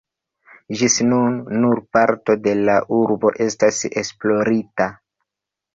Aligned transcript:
Ĝis 0.79 0.95
nun, 1.09 1.35
nur 1.65 1.83
parto 1.97 2.37
de 2.49 2.57
la 2.63 2.79
urbo 3.03 3.35
estas 3.49 3.87
esplorita. 4.05 4.93